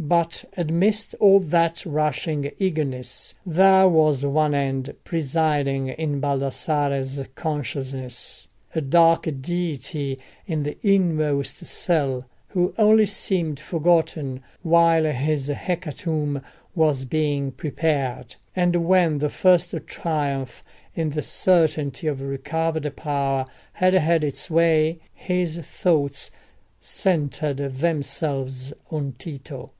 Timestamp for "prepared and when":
17.50-19.18